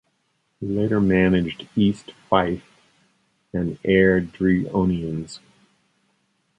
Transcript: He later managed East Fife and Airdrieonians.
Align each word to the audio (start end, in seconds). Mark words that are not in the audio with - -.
He 0.59 0.65
later 0.65 0.99
managed 0.99 1.67
East 1.75 2.13
Fife 2.27 2.63
and 3.53 3.79
Airdrieonians. 3.83 5.37